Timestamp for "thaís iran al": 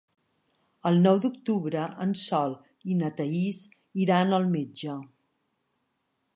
3.21-4.51